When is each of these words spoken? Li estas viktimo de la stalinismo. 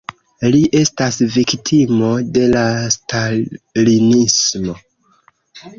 Li 0.53 0.61
estas 0.79 1.19
viktimo 1.35 2.09
de 2.39 2.47
la 2.55 2.65
stalinismo. 2.97 4.79